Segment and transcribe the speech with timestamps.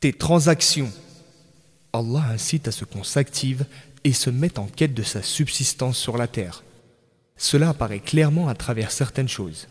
[0.00, 0.92] tes transactions.
[1.92, 3.64] Allah incite à ce qu'on s'active
[4.04, 6.62] et se mette en quête de sa subsistance sur la terre.
[7.36, 9.68] Cela apparaît clairement à travers certaines choses.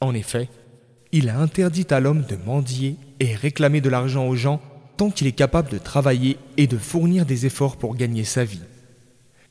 [0.00, 0.48] En effet,
[1.10, 4.60] il a interdit à l'homme de mendier et réclamer de l'argent aux gens
[4.96, 8.60] tant qu'il est capable de travailler et de fournir des efforts pour gagner sa vie.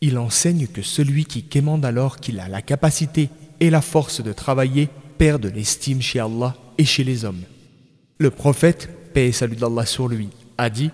[0.02, 4.34] Il enseigne que celui qui quémande alors qu'il a la capacité et la force de
[4.34, 7.41] travailler perd de l'estime chez Allah et chez les hommes.
[8.20, 10.91] Le prophète, paix et salut d'Allah sur lui, a dit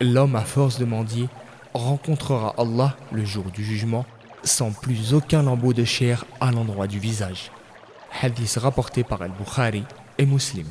[0.00, 1.28] L'homme à force de mendier
[1.74, 4.04] rencontrera Allah le jour du jugement
[4.42, 7.52] sans plus aucun lambeau de chair à l'endroit du visage.
[8.20, 9.84] Hadith rapporté par Al-Bukhari
[10.18, 10.66] et Muslim.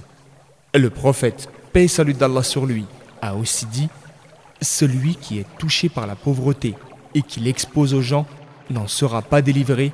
[0.74, 2.86] Le prophète, paix et salut d'Allah sur lui,
[3.22, 3.88] a aussi dit
[4.62, 6.76] Celui qui est touché par la pauvreté
[7.14, 8.26] et qui l'expose aux gens
[8.70, 9.94] n'en sera pas délivré,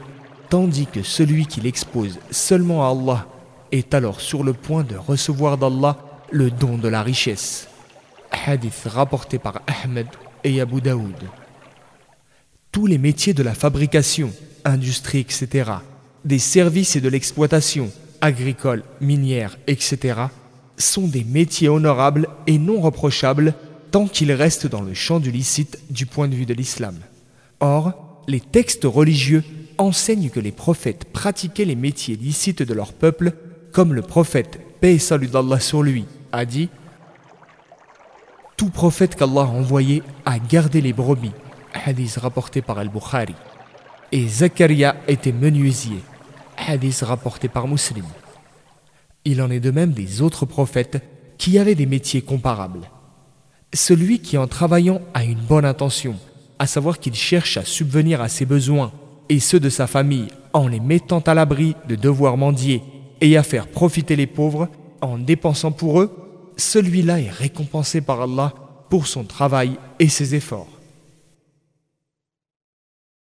[0.50, 3.28] tandis que celui qui l'expose seulement à Allah
[3.72, 5.98] est alors sur le point de recevoir d'Allah
[6.32, 7.68] le don de la richesse.
[8.46, 10.08] Hadith rapporté par Ahmed
[10.44, 11.16] et Abu Daoud.
[12.72, 14.32] Tous les métiers de la fabrication,
[14.64, 15.72] industrie, etc.,
[16.24, 17.92] des services et de l'exploitation,
[18.22, 20.22] agricole, minière, etc.,
[20.78, 23.54] sont des métiers honorables et non reprochables
[23.92, 26.96] tant qu'ils restent dans le champ du licite du point de vue de l'islam.
[27.60, 29.44] Or, les textes religieux
[29.78, 33.34] enseignent que les prophètes pratiquaient les métiers licites de leur peuple,
[33.72, 36.70] comme le prophète, paix et salut d'Allah sur lui, a dit
[38.58, 41.32] Tout prophète qu'Allah a envoyé a gardé les brebis,
[41.86, 43.36] hadith rapporté par Al-Bukhari.
[44.12, 46.00] Et Zakaria était menuisier,
[46.58, 48.06] hadith rapporté par Muslim.
[49.24, 51.02] Il en est de même des autres prophètes
[51.38, 52.90] qui avaient des métiers comparables.
[53.74, 56.16] Celui qui en travaillant a une bonne intention,
[56.60, 58.92] à savoir qu'il cherche à subvenir à ses besoins
[59.30, 62.84] et ceux de sa famille en les mettant à l'abri de devoir mendier
[63.22, 64.68] et à faire profiter les pauvres
[65.02, 66.12] en dépensant pour eux,
[66.58, 68.54] celui-là est récompensé par Allah
[68.90, 70.81] pour son travail et ses efforts.